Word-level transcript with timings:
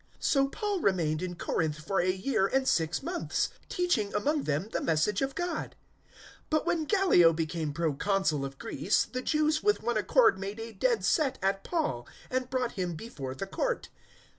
018:011 0.17 0.23
So 0.23 0.47
Paul 0.47 0.79
remained 0.79 1.21
in 1.21 1.35
Corinth 1.35 1.77
for 1.77 1.99
a 1.99 2.09
year 2.11 2.47
and 2.47 2.67
six 2.67 3.03
months, 3.03 3.49
teaching 3.69 4.11
among 4.15 4.45
them 4.45 4.67
the 4.71 4.81
Message 4.81 5.21
of 5.21 5.35
God. 5.35 5.75
018:012 6.11 6.33
But 6.49 6.65
when 6.65 6.85
Gallio 6.85 7.33
became 7.33 7.71
Proconsul 7.71 8.43
of 8.43 8.57
Greece, 8.57 9.05
the 9.05 9.21
Jews 9.21 9.61
with 9.61 9.83
one 9.83 9.97
accord 9.97 10.39
made 10.39 10.59
a 10.59 10.73
dead 10.73 11.05
set 11.05 11.37
at 11.43 11.63
Paul, 11.63 12.07
and 12.31 12.49
brought 12.49 12.71
him 12.71 12.95
before 12.95 13.35
the 13.35 13.45
court. 13.45 13.89